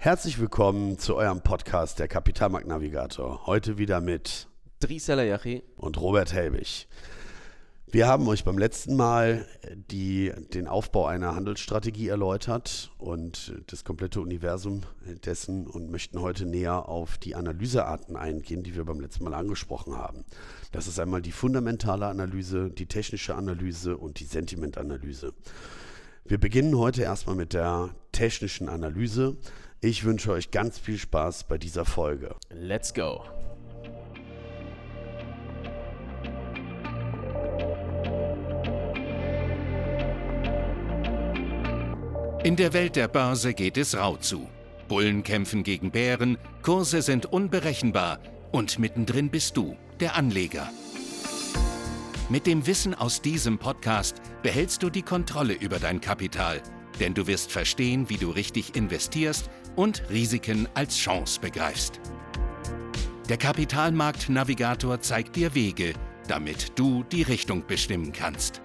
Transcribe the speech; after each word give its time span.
Herzlich 0.00 0.38
willkommen 0.38 0.96
zu 0.96 1.16
eurem 1.16 1.40
Podcast 1.40 1.98
der 1.98 2.06
Kapitalmarkt 2.06 2.68
Navigator. 2.68 3.48
Heute 3.48 3.78
wieder 3.78 4.00
mit 4.00 4.46
Dries 4.78 5.08
Yachi 5.08 5.64
und 5.74 6.00
Robert 6.00 6.32
Helbig. 6.32 6.86
Wir 7.88 8.06
haben 8.06 8.28
euch 8.28 8.44
beim 8.44 8.58
letzten 8.58 8.94
Mal 8.94 9.44
die, 9.90 10.32
den 10.54 10.68
Aufbau 10.68 11.06
einer 11.06 11.34
Handelsstrategie 11.34 12.06
erläutert 12.06 12.92
und 12.98 13.60
das 13.66 13.82
komplette 13.82 14.20
Universum 14.20 14.82
dessen 15.24 15.66
und 15.66 15.90
möchten 15.90 16.20
heute 16.20 16.46
näher 16.46 16.88
auf 16.88 17.18
die 17.18 17.34
Analysearten 17.34 18.14
eingehen, 18.14 18.62
die 18.62 18.76
wir 18.76 18.84
beim 18.84 19.00
letzten 19.00 19.24
Mal 19.24 19.34
angesprochen 19.34 19.96
haben. 19.96 20.24
Das 20.70 20.86
ist 20.86 21.00
einmal 21.00 21.22
die 21.22 21.32
fundamentale 21.32 22.06
Analyse, 22.06 22.70
die 22.70 22.86
technische 22.86 23.34
Analyse 23.34 23.96
und 23.96 24.20
die 24.20 24.26
Sentimentanalyse. 24.26 25.34
Wir 26.24 26.38
beginnen 26.38 26.76
heute 26.78 27.02
erstmal 27.02 27.34
mit 27.34 27.52
der 27.52 27.96
technischen 28.12 28.68
Analyse. 28.68 29.38
Ich 29.80 30.04
wünsche 30.04 30.32
euch 30.32 30.50
ganz 30.50 30.76
viel 30.76 30.98
Spaß 30.98 31.44
bei 31.44 31.56
dieser 31.56 31.84
Folge. 31.84 32.34
Let's 32.50 32.92
go! 32.92 33.22
In 42.42 42.56
der 42.56 42.72
Welt 42.72 42.96
der 42.96 43.06
Börse 43.06 43.54
geht 43.54 43.76
es 43.76 43.96
rau 43.96 44.16
zu. 44.16 44.48
Bullen 44.88 45.22
kämpfen 45.22 45.62
gegen 45.62 45.92
Bären, 45.92 46.38
Kurse 46.62 47.00
sind 47.00 47.26
unberechenbar 47.26 48.18
und 48.50 48.80
mittendrin 48.80 49.30
bist 49.30 49.56
du, 49.56 49.76
der 50.00 50.16
Anleger. 50.16 50.72
Mit 52.28 52.48
dem 52.48 52.66
Wissen 52.66 52.94
aus 52.94 53.22
diesem 53.22 53.58
Podcast 53.58 54.16
behältst 54.42 54.82
du 54.82 54.90
die 54.90 55.02
Kontrolle 55.02 55.54
über 55.54 55.78
dein 55.78 56.00
Kapital, 56.00 56.62
denn 56.98 57.14
du 57.14 57.28
wirst 57.28 57.52
verstehen, 57.52 58.08
wie 58.08 58.16
du 58.16 58.30
richtig 58.30 58.74
investierst 58.74 59.48
und 59.78 60.02
Risiken 60.10 60.68
als 60.74 60.96
Chance 60.96 61.38
begreifst. 61.40 62.00
Der 63.28 63.36
Kapitalmarkt-Navigator 63.36 65.00
zeigt 65.00 65.36
dir 65.36 65.54
Wege, 65.54 65.92
damit 66.26 66.76
du 66.76 67.04
die 67.04 67.22
Richtung 67.22 67.64
bestimmen 67.64 68.12
kannst. 68.12 68.60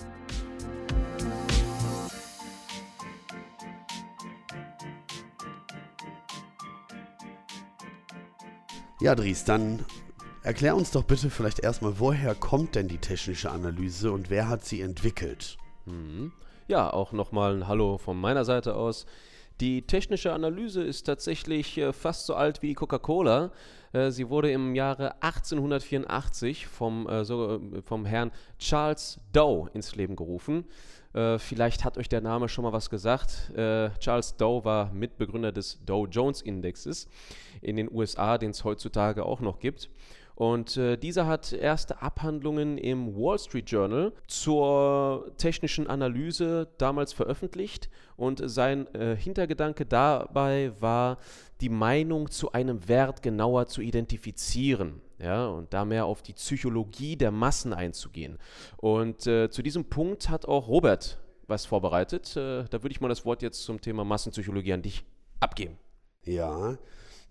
Ja, 9.00 9.14
Dries, 9.14 9.46
dann 9.46 9.86
erklär 10.42 10.76
uns 10.76 10.90
doch 10.90 11.04
bitte 11.04 11.30
vielleicht 11.30 11.60
erstmal, 11.60 12.00
woher 12.00 12.34
kommt 12.34 12.74
denn 12.74 12.88
die 12.88 12.98
technische 12.98 13.52
Analyse 13.52 14.12
und 14.12 14.32
wer 14.32 14.48
hat 14.50 14.66
sie 14.66 14.82
entwickelt? 14.82 15.58
Mhm. 15.86 16.32
Ja, 16.68 16.92
auch 16.92 17.12
nochmal 17.12 17.56
ein 17.58 17.68
Hallo 17.68 18.00
von 18.00 18.20
meiner 18.20 18.46
Seite 18.46 18.76
aus. 18.76 19.06
Die 19.62 19.84
technische 19.84 20.34
Analyse 20.34 20.84
ist 20.84 21.04
tatsächlich 21.04 21.78
äh, 21.78 21.94
fast 21.94 22.26
so 22.26 22.34
alt 22.36 22.62
wie 22.62 22.68
die 22.68 22.74
Coca-Cola. 22.74 23.52
Äh, 23.94 24.10
sie 24.12 24.30
wurde 24.30 24.52
im 24.52 24.76
Jahre 24.76 25.22
1884 25.22 26.68
vom, 26.68 27.08
äh, 27.08 27.24
so, 27.24 27.56
äh, 27.56 27.82
vom 27.84 28.06
Herrn 28.06 28.32
Charles 28.58 29.20
Dow 29.32 29.70
ins 29.74 29.96
Leben 29.96 30.16
gerufen. 30.16 30.66
Äh, 31.14 31.38
vielleicht 31.38 31.86
hat 31.86 31.98
euch 31.98 32.10
der 32.10 32.22
Name 32.22 32.50
schon 32.50 32.64
mal 32.64 32.74
was 32.74 32.90
gesagt. 32.90 33.52
Äh, 33.56 33.92
Charles 34.00 34.36
Dow 34.36 34.66
war 34.66 34.92
Mitbegründer 34.92 35.52
des 35.52 35.80
Dow 35.86 36.08
Jones 36.08 36.42
Indexes 36.42 37.08
in 37.62 37.76
den 37.76 37.92
USA, 37.92 38.38
den 38.40 38.52
es 38.52 38.64
heutzutage 38.64 39.24
auch 39.24 39.40
noch 39.40 39.60
gibt. 39.60 39.90
Und 40.36 40.78
äh, 40.78 40.98
dieser 40.98 41.28
hat 41.28 41.54
erste 41.54 42.02
Abhandlungen 42.02 42.78
im 42.78 43.16
Wall 43.16 43.38
Street 43.38 43.70
Journal 43.70 44.14
zur 44.28 45.32
technischen 45.38 45.88
Analyse 45.88 46.68
damals 46.78 47.14
veröffentlicht. 47.14 47.90
Und 48.18 48.42
sein 48.44 48.88
äh, 48.96 49.16
Hintergedanke 49.16 49.86
dabei 49.86 50.72
war, 50.80 51.18
die 51.62 51.70
Meinung 51.70 52.32
zu 52.32 52.52
einem 52.52 52.88
Wert 52.88 53.22
genauer 53.22 53.68
zu 53.68 53.82
identifizieren. 53.82 55.02
Ja, 55.20 55.48
und 55.48 55.74
da 55.74 55.86
mehr 55.86 56.06
auf 56.06 56.22
die 56.22 56.34
Psychologie 56.34 57.16
der 57.16 57.32
Massen 57.32 57.72
einzugehen. 57.72 58.40
Und 58.78 59.26
äh, 59.28 59.50
zu 59.50 59.62
diesem 59.62 59.86
Punkt 59.86 60.30
hat 60.30 60.46
auch 60.46 60.68
Robert 60.68 61.20
was 61.48 61.66
vorbereitet. 61.66 62.36
Äh, 62.36 62.66
da 62.70 62.84
würde 62.84 62.92
ich 62.92 63.02
mal 63.02 63.08
das 63.08 63.24
Wort 63.24 63.42
jetzt 63.42 63.64
zum 63.64 63.80
Thema 63.80 64.04
Massenpsychologie 64.04 64.74
an 64.74 64.82
dich 64.82 65.06
abgeben. 65.40 65.78
Ja, 66.26 66.78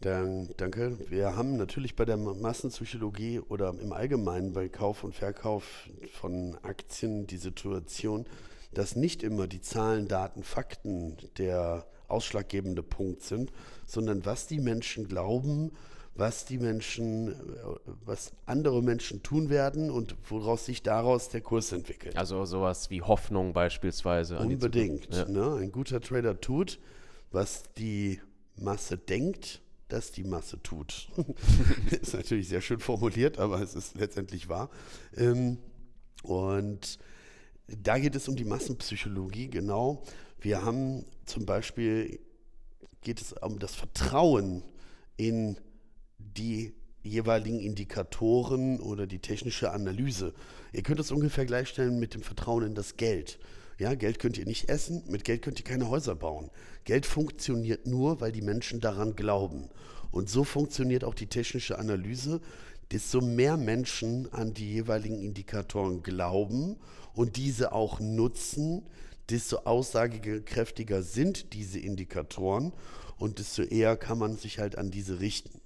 dann, 0.05 0.49
danke. 0.57 0.99
Wir 1.09 1.37
haben 1.37 1.57
natürlich 1.57 1.97
bei 1.97 2.05
der 2.05 2.17
Massenpsychologie 2.17 3.41
oder 3.41 3.75
im 3.81 3.93
Allgemeinen 3.93 4.53
bei 4.53 4.69
Kauf 4.69 5.05
und 5.05 5.15
Verkauf 5.15 5.89
von 6.13 6.57
Aktien 6.63 7.27
die 7.27 7.37
Situation, 7.37 8.27
dass 8.75 8.97
nicht 8.97 9.23
immer 9.23 9.47
die 9.47 9.61
Zahlen, 9.61 10.09
Daten, 10.09 10.43
Fakten 10.43 11.17
der 11.39 11.87
ausschlaggebende 12.09 12.83
Punkt 12.83 13.23
sind, 13.23 13.53
sondern 13.87 14.25
was 14.27 14.47
die 14.47 14.61
Menschen 14.61 15.09
glauben, 15.09 15.73
was 16.15 16.45
die 16.45 16.59
Menschen, 16.59 17.35
was 18.05 18.33
andere 18.45 18.83
Menschen 18.83 19.23
tun 19.23 19.49
werden 19.49 19.91
und 19.91 20.15
woraus 20.29 20.67
sich 20.67 20.83
daraus 20.83 21.31
der 21.31 21.41
Kurs 21.41 21.73
entwickelt. 21.73 22.17
Also 22.17 22.45
sowas 22.45 22.91
wie 22.91 23.01
Hoffnung 23.01 23.55
beispielsweise. 23.55 24.39
Unbedingt. 24.39 25.15
Ja. 25.15 25.27
Ne? 25.27 25.57
Ein 25.57 25.73
guter 25.73 26.01
Trader 26.01 26.39
tut, 26.39 26.79
was 27.31 27.63
die 27.79 28.21
Masse 28.57 28.99
denkt 28.99 29.62
das 29.93 30.13
die 30.13 30.25
Masse 30.25 30.63
tut. 30.63 31.09
ist 31.91 32.15
natürlich 32.15 32.49
sehr 32.49 32.61
schön 32.61 32.81
formuliert, 32.81 33.39
aber 33.39 33.61
es 33.61 33.75
ist 33.75 33.95
letztendlich 33.97 34.49
wahr. 34.49 34.71
Ähm, 35.17 35.59
und 36.23 36.99
da 37.67 37.99
geht 37.99 38.17
es 38.17 38.29
um 38.29 38.37
die 38.37 38.45
Massenpsychologie, 38.45 39.49
genau. 39.49 40.03
Wir 40.41 40.65
haben 40.65 41.05
zum 41.27 41.47
Beispiel, 41.47 42.21
geht 43.03 43.21
es 43.21 43.33
um 43.33 43.59
das 43.59 43.75
Vertrauen 43.75 44.65
in 45.17 45.59
die 46.19 46.75
jeweiligen 47.03 47.61
Indikatoren 47.61 48.81
oder 48.81 49.07
die 49.07 49.19
technische 49.19 49.73
Analyse. 49.73 50.35
Ihr 50.73 50.83
könnt 50.83 51.01
es 51.01 51.11
ungefähr 51.11 51.47
gleichstellen 51.47 51.99
mit 51.99 52.15
dem 52.15 52.23
Vertrauen 52.23 52.65
in 52.65 52.75
das 52.75 52.97
Geld. 52.97 53.39
Ja, 53.79 53.95
Geld 53.95 54.19
könnt 54.19 54.39
ihr 54.39 54.47
nicht 54.47 54.69
essen, 54.69 55.03
mit 55.09 55.25
Geld 55.25 55.43
könnt 55.43 55.59
ihr 55.59 55.65
keine 55.65 55.89
Häuser 55.89 56.15
bauen. 56.15 56.51
Geld 56.85 57.07
funktioniert 57.07 57.87
nur, 57.87 58.21
weil 58.21 58.33
die 58.33 58.43
Menschen 58.43 58.81
daran 58.81 59.17
glauben. 59.17 59.69
Und 60.11 60.29
so 60.29 60.45
funktioniert 60.45 61.05
auch 61.05 61.15
die 61.15 61.27
technische 61.27 61.79
Analyse. 61.79 62.41
Desto 62.91 63.21
mehr 63.23 63.57
Menschen 63.57 64.31
an 64.33 64.53
die 64.53 64.71
jeweiligen 64.71 65.19
Indikatoren 65.19 66.03
glauben 66.03 66.77
und 67.15 67.37
diese 67.37 67.73
auch 67.73 68.01
nutzen, 68.01 68.83
desto 69.31 69.59
aussagekräftiger 69.59 71.03
sind 71.03 71.55
diese 71.55 71.79
Indikatoren 71.79 72.73
und 73.17 73.39
desto 73.39 73.63
eher 73.63 73.97
kann 73.97 74.19
man 74.19 74.37
sich 74.37 74.59
halt 74.59 74.77
an 74.77 74.91
diese 74.91 75.21
richten. 75.21 75.61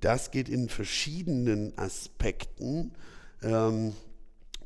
Das 0.00 0.30
geht 0.30 0.50
in 0.50 0.68
verschiedenen 0.68 1.78
Aspekten. 1.78 2.92
Ähm, 3.42 3.94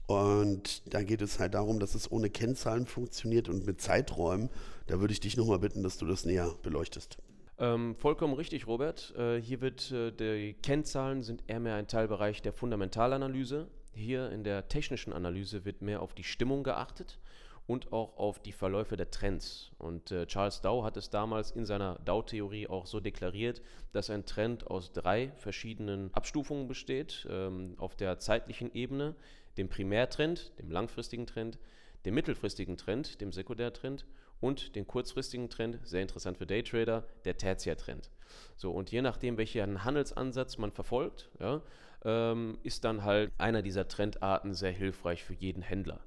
und 0.08 0.82
da 0.92 1.02
geht 1.02 1.20
es 1.20 1.38
halt 1.38 1.52
darum, 1.52 1.78
dass 1.80 1.94
es 1.94 2.10
ohne 2.10 2.30
Kennzahlen 2.30 2.86
funktioniert 2.86 3.50
und 3.50 3.66
mit 3.66 3.78
Zeiträumen. 3.82 4.48
Da 4.86 5.00
würde 5.00 5.12
ich 5.12 5.20
dich 5.20 5.36
nochmal 5.36 5.58
bitten, 5.58 5.82
dass 5.82 5.98
du 5.98 6.06
das 6.06 6.24
näher 6.24 6.50
beleuchtest. 6.62 7.18
Ähm, 7.58 7.94
vollkommen 7.94 8.32
richtig, 8.32 8.66
Robert. 8.66 9.14
Äh, 9.18 9.38
hier 9.42 9.60
wird 9.60 9.92
äh, 9.92 10.10
die 10.10 10.54
Kennzahlen 10.54 11.22
sind 11.22 11.44
eher 11.46 11.60
mehr 11.60 11.74
ein 11.74 11.88
Teilbereich 11.88 12.40
der 12.40 12.54
Fundamentalanalyse. 12.54 13.68
Hier 13.92 14.30
in 14.30 14.44
der 14.44 14.68
technischen 14.68 15.12
Analyse 15.12 15.66
wird 15.66 15.82
mehr 15.82 16.00
auf 16.00 16.14
die 16.14 16.24
Stimmung 16.24 16.62
geachtet 16.62 17.18
und 17.68 17.92
auch 17.92 18.16
auf 18.16 18.40
die 18.40 18.52
Verläufe 18.52 18.96
der 18.96 19.10
Trends. 19.10 19.70
Und 19.78 20.10
äh, 20.10 20.26
Charles 20.26 20.62
Dow 20.62 20.84
hat 20.84 20.96
es 20.96 21.10
damals 21.10 21.50
in 21.50 21.66
seiner 21.66 21.98
Dow-Theorie 22.06 22.66
auch 22.66 22.86
so 22.86 22.98
deklariert, 22.98 23.60
dass 23.92 24.08
ein 24.08 24.24
Trend 24.24 24.66
aus 24.66 24.90
drei 24.92 25.32
verschiedenen 25.36 26.12
Abstufungen 26.14 26.66
besteht. 26.66 27.28
Ähm, 27.30 27.74
auf 27.76 27.94
der 27.94 28.18
zeitlichen 28.18 28.72
Ebene, 28.72 29.14
dem 29.58 29.68
Primärtrend, 29.68 30.58
dem 30.58 30.70
langfristigen 30.70 31.26
Trend, 31.26 31.58
dem 32.06 32.14
mittelfristigen 32.14 32.78
Trend, 32.78 33.20
dem 33.20 33.32
Sekundärtrend 33.32 34.06
und 34.40 34.74
den 34.74 34.86
kurzfristigen 34.86 35.50
Trend, 35.50 35.78
sehr 35.84 36.00
interessant 36.00 36.38
für 36.38 36.46
Daytrader, 36.46 37.04
der 37.26 37.36
Tertiärtrend. 37.36 38.10
So, 38.56 38.70
und 38.70 38.90
je 38.90 39.02
nachdem, 39.02 39.36
welchen 39.36 39.84
Handelsansatz 39.84 40.56
man 40.56 40.72
verfolgt, 40.72 41.28
ja, 41.38 41.60
ähm, 42.02 42.58
ist 42.62 42.84
dann 42.84 43.04
halt 43.04 43.30
einer 43.36 43.60
dieser 43.60 43.88
Trendarten 43.88 44.54
sehr 44.54 44.72
hilfreich 44.72 45.22
für 45.22 45.34
jeden 45.34 45.60
Händler. 45.60 46.00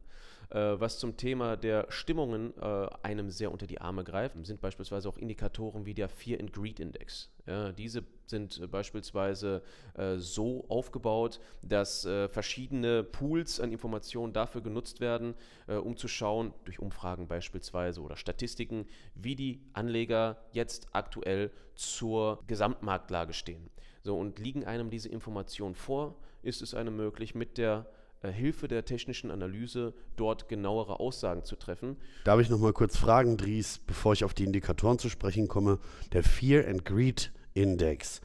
Äh, 0.52 0.80
was 0.80 1.00
zum 1.00 1.16
Thema 1.16 1.56
der 1.56 1.86
Stimmungen 1.90 2.54
äh, 2.58 2.88
einem 3.04 3.30
sehr 3.30 3.52
unter 3.52 3.68
die 3.68 3.80
Arme 3.80 4.04
greift, 4.04 4.36
sind 4.46 4.60
beispielsweise 4.60 5.08
auch 5.08 5.18
Indikatoren 5.18 5.86
wie 5.86 5.94
der 5.94 6.10
Fear 6.10 6.42
and 6.42 6.52
Greed 6.52 6.82
Index. 6.82 7.30
Ja, 7.48 7.72
diese 7.72 8.04
sind 8.26 8.60
äh, 8.60 8.68
beispielsweise 8.68 9.64
äh, 9.94 10.18
so 10.18 10.66
aufgebaut, 10.68 11.40
dass 11.62 12.04
äh, 12.06 12.28
verschiedene 12.28 13.04
Pools 13.04 13.62
an 13.62 13.72
Informationen 13.72 14.34
dafür 14.34 14.62
genutzt 14.62 15.00
werden, 15.00 15.36
äh, 15.68 15.76
um 15.76 15.96
zu 15.96 16.10
schauen, 16.10 16.54
durch 16.66 16.80
Umfragen 16.80 17.30
beispielsweise 17.30 18.02
oder 18.02 18.18
Statistiken, 18.18 18.88
wie 19.16 19.36
die 19.36 19.62
Anleger 19.72 20.38
jetzt 20.52 20.88
aktuell 20.92 21.52
zur 21.76 22.44
Gesamtmarktlage 22.48 23.34
stehen. 23.34 23.70
So, 24.04 24.18
und 24.18 24.38
liegen 24.38 24.66
einem 24.66 24.90
diese 24.90 25.08
Informationen 25.08 25.76
vor, 25.76 26.18
ist 26.42 26.62
es 26.62 26.74
einem 26.74 26.98
möglich, 26.98 27.36
mit 27.36 27.58
der 27.58 27.86
Hilfe 28.30 28.68
der 28.68 28.86
technischen 28.86 29.32
Analyse 29.32 29.94
dort 30.16 30.48
genauere 30.48 31.00
Aussagen 31.00 31.44
zu 31.44 31.56
treffen. 31.56 31.98
Darf 32.24 32.40
ich 32.40 32.50
noch 32.50 32.60
mal 32.60 32.74
kurz 32.74 32.98
fragen, 32.98 33.38
Dries, 33.38 33.80
bevor 33.80 34.14
ich 34.14 34.24
auf 34.24 34.34
die 34.34 34.44
Indikatoren 34.44 35.00
zu 35.00 35.10
sprechen 35.10 35.48
komme? 35.48 35.80
Der 36.14 36.24
Fear 36.24 36.68
and 36.68 36.86
Greed 36.86 37.32
Index, 37.54 38.22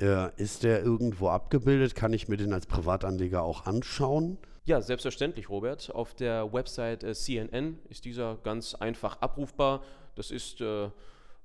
äh, 0.00 0.30
ist 0.36 0.62
der 0.62 0.82
irgendwo 0.82 1.28
abgebildet? 1.28 1.94
Kann 1.94 2.12
ich 2.12 2.28
mir 2.28 2.36
den 2.36 2.52
als 2.52 2.66
Privatanleger 2.66 3.42
auch 3.42 3.66
anschauen? 3.66 4.38
Ja, 4.64 4.82
selbstverständlich, 4.82 5.48
Robert. 5.48 5.94
Auf 5.94 6.14
der 6.14 6.52
Website 6.52 7.02
äh, 7.02 7.14
CNN 7.14 7.78
ist 7.88 8.04
dieser 8.04 8.36
ganz 8.44 8.74
einfach 8.74 9.20
abrufbar. 9.20 9.82
Das 10.14 10.30
ist 10.30 10.60
äh, 10.60 10.90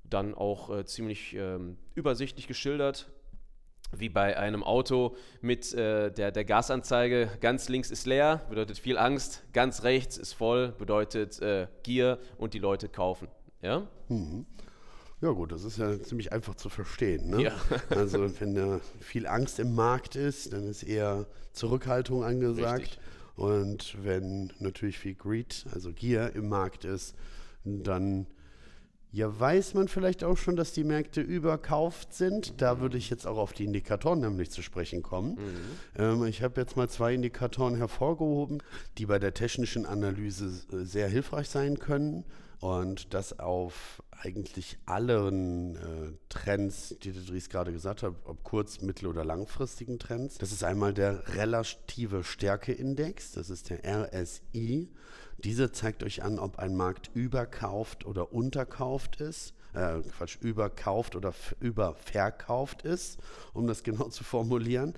dann 0.08 0.34
auch 0.34 0.70
äh, 0.70 0.84
ziemlich 0.84 1.34
ähm, 1.34 1.78
übersichtlich 1.94 2.46
geschildert 2.46 3.10
wie 4.00 4.08
bei 4.08 4.36
einem 4.36 4.62
Auto 4.62 5.16
mit 5.40 5.72
äh, 5.74 6.10
der, 6.10 6.32
der 6.32 6.44
Gasanzeige. 6.44 7.30
Ganz 7.40 7.68
links 7.68 7.90
ist 7.90 8.06
leer, 8.06 8.42
bedeutet 8.48 8.78
viel 8.78 8.98
Angst. 8.98 9.42
Ganz 9.52 9.82
rechts 9.82 10.16
ist 10.16 10.32
voll, 10.32 10.72
bedeutet 10.78 11.40
äh, 11.40 11.68
Gier 11.82 12.18
und 12.38 12.54
die 12.54 12.58
Leute 12.58 12.88
kaufen. 12.88 13.28
Ja? 13.62 13.86
Mhm. 14.08 14.46
Ja 15.20 15.30
gut, 15.30 15.52
das 15.52 15.64
ist 15.64 15.78
ja 15.78 16.00
ziemlich 16.02 16.32
einfach 16.32 16.54
zu 16.54 16.68
verstehen. 16.68 17.30
Ne? 17.30 17.44
Ja. 17.44 17.52
also 17.90 18.28
wenn 18.40 18.54
da 18.54 18.80
viel 19.00 19.26
Angst 19.26 19.58
im 19.58 19.74
Markt 19.74 20.16
ist, 20.16 20.52
dann 20.52 20.66
ist 20.66 20.82
eher 20.82 21.26
Zurückhaltung 21.52 22.24
angesagt. 22.24 22.82
Richtig. 22.82 22.98
Und 23.36 23.96
wenn 24.04 24.52
natürlich 24.58 24.98
viel 24.98 25.14
Greed, 25.14 25.66
also 25.72 25.92
Gier 25.92 26.34
im 26.34 26.48
Markt 26.48 26.84
ist, 26.84 27.14
dann 27.64 28.26
ja, 29.14 29.38
weiß 29.38 29.74
man 29.74 29.86
vielleicht 29.86 30.24
auch 30.24 30.36
schon, 30.36 30.56
dass 30.56 30.72
die 30.72 30.82
Märkte 30.82 31.20
überkauft 31.20 32.12
sind. 32.12 32.60
Da 32.60 32.80
würde 32.80 32.98
ich 32.98 33.10
jetzt 33.10 33.28
auch 33.28 33.38
auf 33.38 33.52
die 33.52 33.64
Indikatoren 33.64 34.18
nämlich 34.18 34.50
zu 34.50 34.60
sprechen 34.60 35.04
kommen. 35.04 35.38
Ähm, 35.96 36.26
ich 36.26 36.42
habe 36.42 36.60
jetzt 36.60 36.76
mal 36.76 36.88
zwei 36.88 37.14
Indikatoren 37.14 37.76
hervorgehoben, 37.76 38.60
die 38.98 39.06
bei 39.06 39.20
der 39.20 39.32
technischen 39.32 39.86
Analyse 39.86 40.46
äh, 40.72 40.84
sehr 40.84 41.06
hilfreich 41.06 41.48
sein 41.48 41.78
können. 41.78 42.24
Und 42.60 43.12
das 43.12 43.38
auf 43.38 44.02
eigentlich 44.22 44.78
allen 44.86 45.76
äh, 45.76 46.12
Trends, 46.28 46.96
die 47.02 47.12
Dries 47.12 47.48
gerade 47.48 47.72
gesagt 47.72 48.02
hat, 48.02 48.14
ob 48.24 48.42
kurz-, 48.42 48.80
mittel- 48.80 49.06
oder 49.08 49.24
langfristigen 49.24 49.98
Trends. 49.98 50.38
Das 50.38 50.52
ist 50.52 50.64
einmal 50.64 50.94
der 50.94 51.36
relative 51.36 52.24
Stärkeindex, 52.24 53.32
das 53.32 53.50
ist 53.50 53.70
der 53.70 53.80
RSI. 53.84 54.88
Dieser 55.38 55.72
zeigt 55.72 56.02
euch 56.02 56.22
an, 56.22 56.38
ob 56.38 56.58
ein 56.58 56.74
Markt 56.74 57.10
überkauft 57.14 58.06
oder 58.06 58.32
unterkauft 58.32 59.20
ist. 59.20 59.52
Äh, 59.74 60.02
Quatsch, 60.16 60.36
überkauft 60.40 61.16
oder 61.16 61.34
überverkauft 61.58 62.82
ist, 62.82 63.18
um 63.52 63.66
das 63.66 63.82
genau 63.82 64.08
zu 64.08 64.22
formulieren. 64.22 64.94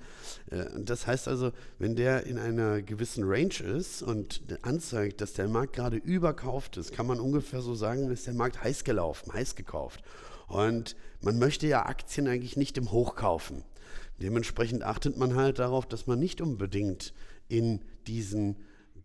Äh, 0.51 0.65
das 0.77 1.07
heißt 1.07 1.27
also, 1.27 1.51
wenn 1.79 1.95
der 1.95 2.27
in 2.27 2.37
einer 2.37 2.83
gewissen 2.83 3.23
Range 3.25 3.55
ist 3.55 4.03
und 4.03 4.43
anzeigt, 4.61 5.21
dass 5.21 5.33
der 5.33 5.47
Markt 5.47 5.73
gerade 5.73 5.97
überkauft 5.97 6.77
ist, 6.77 6.93
kann 6.93 7.07
man 7.07 7.19
ungefähr 7.19 7.61
so 7.61 7.73
sagen, 7.73 8.11
ist 8.11 8.27
der 8.27 8.35
Markt 8.35 8.63
heiß 8.63 8.83
gelaufen, 8.83 9.33
heiß 9.33 9.55
gekauft. 9.55 10.03
Und 10.47 10.95
man 11.21 11.39
möchte 11.39 11.65
ja 11.65 11.87
Aktien 11.87 12.27
eigentlich 12.27 12.55
nicht 12.55 12.77
im 12.77 12.91
Hoch 12.91 13.15
kaufen. 13.15 13.63
Dementsprechend 14.21 14.83
achtet 14.83 15.17
man 15.17 15.35
halt 15.35 15.57
darauf, 15.57 15.87
dass 15.87 16.05
man 16.05 16.19
nicht 16.19 16.39
unbedingt 16.39 17.13
in 17.49 17.81
diesen 18.05 18.57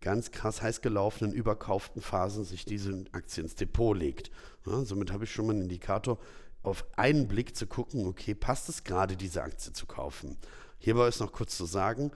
ganz 0.03 0.31
krass 0.31 0.61
heiß 0.61 0.81
gelaufenen, 0.81 1.33
überkauften 1.33 2.01
Phasen 2.01 2.43
sich 2.43 2.65
diese 2.65 3.05
Aktie 3.13 3.41
ins 3.41 3.55
Depot 3.55 3.97
legt. 3.97 4.31
Ja, 4.65 4.83
somit 4.83 5.13
habe 5.13 5.23
ich 5.23 5.31
schon 5.31 5.47
mal 5.47 5.53
einen 5.53 5.63
Indikator, 5.63 6.19
auf 6.61 6.85
einen 6.97 7.27
Blick 7.27 7.55
zu 7.55 7.67
gucken, 7.67 8.05
okay, 8.05 8.35
passt 8.35 8.67
es 8.67 8.83
gerade, 8.83 9.15
diese 9.15 9.41
Aktie 9.41 9.71
zu 9.71 9.85
kaufen. 9.85 10.37
Hierbei 10.77 11.07
ist 11.07 11.21
noch 11.21 11.31
kurz 11.31 11.57
zu 11.57 11.65
sagen, 11.65 12.11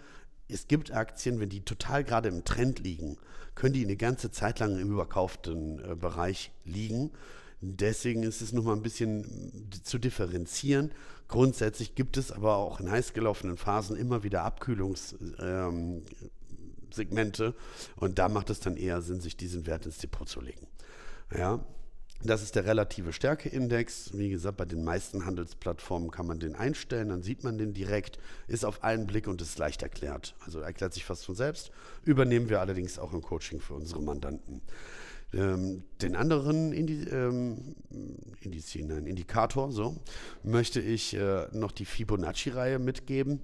es 0.50 0.68
gibt 0.68 0.92
Aktien, 0.92 1.40
wenn 1.40 1.50
die 1.50 1.62
total 1.62 2.04
gerade 2.04 2.28
im 2.30 2.44
Trend 2.44 2.80
liegen, 2.80 3.18
können 3.56 3.74
die 3.74 3.86
eine 3.86 3.96
ganze 3.96 4.32
Zeit 4.32 4.60
lang 4.60 4.78
im 4.78 4.92
überkauften 4.92 5.80
äh, 5.80 5.96
Bereich 5.96 6.52
liegen. 6.66 7.12
Deswegen 7.62 8.24
ist 8.24 8.42
es 8.42 8.52
nochmal 8.54 8.76
ein 8.76 8.84
bisschen 8.84 9.70
äh, 9.72 9.84
zu 9.84 9.98
differenzieren. 9.98 10.92
Grundsätzlich 11.30 11.96
gibt 11.96 12.18
es 12.18 12.32
aber 12.32 12.58
auch 12.58 12.80
in 12.82 12.92
heiß 12.92 13.14
gelaufenen 13.14 13.58
Phasen 13.58 13.96
immer 13.96 14.24
wieder 14.24 14.44
Abkühlungs, 14.44 15.16
ähm, 15.40 16.04
Segmente 16.94 17.56
und 17.96 18.20
da 18.20 18.30
macht 18.30 18.50
es 18.50 18.60
dann 18.60 18.78
eher 18.78 19.02
Sinn, 19.02 19.22
sich 19.22 19.38
diesen 19.38 19.66
Wert 19.68 19.86
ins 19.86 19.98
Depot 19.98 20.28
zu 20.28 20.42
legen. 20.42 20.68
Ja, 21.36 21.64
das 22.24 22.42
ist 22.42 22.56
der 22.56 22.66
relative 22.66 23.14
Stärkeindex. 23.14 24.12
Wie 24.14 24.30
gesagt, 24.30 24.58
bei 24.58 24.66
den 24.66 24.84
meisten 24.84 25.26
Handelsplattformen 25.26 26.10
kann 26.10 26.26
man 26.26 26.40
den 26.40 26.56
einstellen, 26.56 27.10
dann 27.10 27.22
sieht 27.22 27.44
man 27.44 27.58
den 27.58 27.74
direkt, 27.74 28.18
ist 28.48 28.66
auf 28.66 28.84
einen 28.84 29.06
Blick 29.06 29.28
und 29.28 29.42
ist 29.42 29.60
leicht 29.60 29.84
erklärt. 29.84 30.36
Also 30.44 30.60
erklärt 30.60 30.94
sich 30.94 31.06
fast 31.06 31.26
von 31.26 31.36
selbst. 31.36 31.72
Übernehmen 32.04 32.50
wir 32.50 32.60
allerdings 32.60 32.98
auch 32.98 33.14
im 33.14 33.22
Coaching 33.22 33.60
für 33.60 33.76
unsere 33.76 34.02
Mandanten. 34.02 34.62
Ähm, 35.34 35.84
den 36.02 36.16
anderen 36.16 36.72
Indi 36.72 37.04
ähm, 37.10 37.76
Indiz, 38.40 38.74
nein, 38.76 39.06
Indikator, 39.06 39.72
so, 39.72 39.98
möchte 40.42 40.80
ich 40.80 41.14
äh, 41.16 41.48
noch 41.52 41.72
die 41.74 41.86
Fibonacci-Reihe 41.86 42.80
mitgeben. 42.80 43.42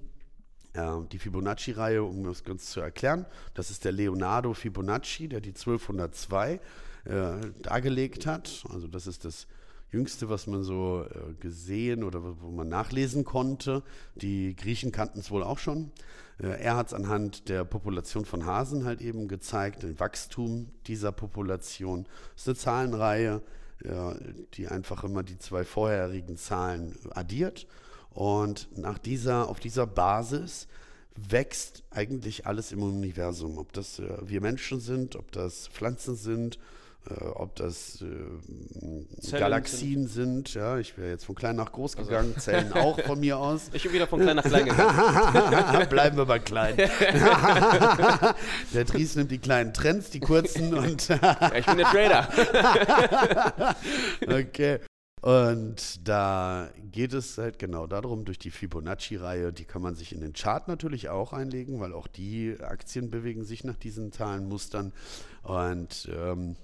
Äh, 0.74 1.06
die 1.10 1.18
Fibonacci-Reihe, 1.18 2.02
um 2.02 2.24
das 2.24 2.44
ganz 2.44 2.66
zu 2.70 2.80
erklären, 2.80 3.26
das 3.54 3.70
ist 3.70 3.84
der 3.84 3.92
Leonardo 3.92 4.52
Fibonacci, 4.52 5.28
der 5.28 5.40
die 5.40 5.50
1202 5.50 6.60
äh, 7.04 7.34
dargelegt 7.62 8.26
hat. 8.26 8.64
Also 8.70 8.88
das 8.88 9.06
ist 9.06 9.24
das 9.24 9.46
Jüngste, 9.90 10.28
was 10.28 10.48
man 10.48 10.64
so 10.64 11.06
äh, 11.08 11.34
gesehen 11.34 12.02
oder 12.02 12.20
wo 12.40 12.50
man 12.50 12.68
nachlesen 12.68 13.24
konnte. 13.24 13.82
Die 14.16 14.56
Griechen 14.56 14.90
kannten 14.90 15.20
es 15.20 15.30
wohl 15.30 15.44
auch 15.44 15.58
schon. 15.58 15.92
Äh, 16.38 16.60
er 16.60 16.76
hat 16.76 16.88
es 16.88 16.94
anhand 16.94 17.48
der 17.48 17.64
Population 17.64 18.24
von 18.24 18.44
Hasen 18.44 18.84
halt 18.84 19.00
eben 19.00 19.28
gezeigt, 19.28 19.84
den 19.84 20.00
Wachstum 20.00 20.70
dieser 20.88 21.12
Population. 21.12 22.06
Das 22.32 22.42
ist 22.42 22.48
eine 22.48 22.56
Zahlenreihe, 22.56 23.42
die 24.54 24.68
einfach 24.68 25.04
immer 25.04 25.22
die 25.24 25.36
zwei 25.36 25.64
vorherigen 25.64 26.38
Zahlen 26.38 26.96
addiert. 27.10 27.66
Und 28.14 28.68
nach 28.78 28.98
dieser, 28.98 29.48
auf 29.48 29.60
dieser 29.60 29.86
Basis 29.86 30.68
wächst 31.16 31.82
eigentlich 31.90 32.46
alles 32.46 32.72
im 32.72 32.82
Universum. 32.82 33.58
Ob 33.58 33.72
das 33.72 33.98
äh, 33.98 34.08
wir 34.22 34.40
Menschen 34.40 34.80
sind, 34.80 35.16
ob 35.16 35.32
das 35.32 35.68
Pflanzen 35.68 36.16
sind, 36.16 36.58
äh, 37.10 37.24
ob 37.24 37.54
das 37.56 38.02
äh, 38.02 38.16
Galaxien 39.30 40.08
sind. 40.08 40.54
Ja, 40.54 40.78
ich 40.78 40.96
wäre 40.96 41.10
jetzt 41.10 41.24
von 41.26 41.34
klein 41.34 41.56
nach 41.56 41.72
groß 41.72 41.96
gegangen, 41.96 42.36
Zellen 42.38 42.72
auch 42.72 43.00
von 43.00 43.20
mir 43.20 43.38
aus. 43.38 43.62
Ich 43.72 43.82
bin 43.82 43.92
wieder 43.92 44.06
von 44.06 44.20
klein 44.20 44.36
nach 44.36 44.44
klein 44.44 44.64
gegangen. 44.64 45.88
Bleiben 45.90 46.16
wir 46.16 46.26
bei 46.26 46.38
klein. 46.38 46.76
der 48.74 48.84
Dries 48.84 49.16
nimmt 49.16 49.30
die 49.30 49.38
kleinen 49.38 49.74
Trends, 49.74 50.10
die 50.10 50.20
kurzen 50.20 50.72
und 50.74 51.08
Ja, 51.08 51.52
ich 51.56 51.66
bin 51.66 51.78
der 51.78 51.86
Trader. 51.86 52.28
okay. 54.26 54.80
Und 55.24 56.06
da 56.06 56.68
geht 56.92 57.14
es 57.14 57.38
halt 57.38 57.58
genau 57.58 57.86
darum, 57.86 58.26
durch 58.26 58.38
die 58.38 58.50
Fibonacci-Reihe, 58.50 59.54
die 59.54 59.64
kann 59.64 59.80
man 59.80 59.94
sich 59.94 60.12
in 60.12 60.20
den 60.20 60.34
Chart 60.34 60.68
natürlich 60.68 61.08
auch 61.08 61.32
einlegen, 61.32 61.80
weil 61.80 61.94
auch 61.94 62.08
die 62.08 62.54
Aktien 62.60 63.08
bewegen 63.08 63.42
sich 63.42 63.64
nach 63.64 63.76
diesen 63.76 64.12
Zahlenmustern. 64.12 64.92
Und 65.42 66.10
ähm, 66.14 66.56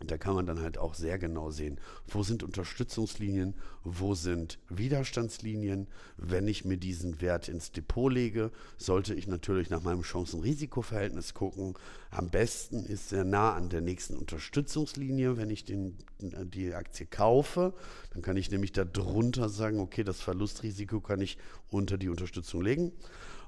da 0.00 0.18
kann 0.18 0.34
man 0.34 0.44
dann 0.44 0.60
halt 0.60 0.76
auch 0.76 0.94
sehr 0.94 1.18
genau 1.18 1.50
sehen, 1.50 1.78
wo 2.08 2.24
sind 2.24 2.42
Unterstützungslinien, 2.42 3.54
wo 3.84 4.14
sind 4.14 4.58
Widerstandslinien. 4.68 5.86
Wenn 6.16 6.48
ich 6.48 6.64
mir 6.64 6.76
diesen 6.76 7.20
Wert 7.20 7.48
ins 7.48 7.70
Depot 7.70 8.12
lege, 8.12 8.50
sollte 8.76 9.14
ich 9.14 9.28
natürlich 9.28 9.70
nach 9.70 9.84
meinem 9.84 10.02
Chancen-Risiko-Verhältnis 10.02 11.32
gucken. 11.32 11.74
Am 12.10 12.28
besten 12.28 12.84
ist 12.84 13.12
er 13.12 13.24
nah 13.24 13.54
an 13.54 13.68
der 13.68 13.82
nächsten 13.82 14.16
Unterstützungslinie, 14.16 15.36
wenn 15.36 15.50
ich 15.50 15.64
den, 15.64 15.96
die 16.18 16.74
Aktie 16.74 17.06
kaufe. 17.06 17.72
Dann 18.12 18.22
kann 18.22 18.36
ich 18.36 18.50
nämlich 18.50 18.72
darunter 18.72 19.48
sagen, 19.48 19.78
okay, 19.78 20.02
das 20.02 20.20
Verlustrisiko 20.20 21.00
kann 21.00 21.20
ich 21.20 21.38
unter 21.70 21.98
die 21.98 22.08
Unterstützung 22.08 22.62
legen. 22.62 22.92